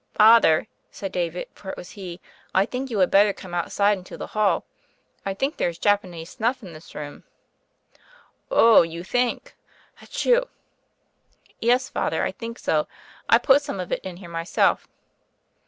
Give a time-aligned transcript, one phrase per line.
[0.15, 2.19] "Father," said David, for it was he,
[2.55, 4.65] "I think you had better come outside into the hall.
[5.27, 7.23] I think there is Japanese snuff in this room."
[8.49, 9.55] "Oh, you think—
[10.01, 10.45] etchoo!"
[11.61, 12.87] "Yes, Father, I think so.
[13.29, 14.87] I put some of it in here myself."